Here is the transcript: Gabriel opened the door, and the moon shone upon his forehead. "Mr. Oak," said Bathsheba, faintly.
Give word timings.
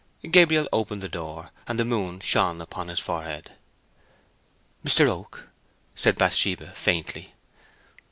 Gabriel 0.31 0.67
opened 0.73 1.03
the 1.03 1.07
door, 1.07 1.51
and 1.67 1.77
the 1.77 1.85
moon 1.85 2.19
shone 2.19 2.59
upon 2.59 2.87
his 2.87 2.99
forehead. 2.99 3.51
"Mr. 4.83 5.05
Oak," 5.07 5.47
said 5.93 6.15
Bathsheba, 6.17 6.71
faintly. 6.71 7.35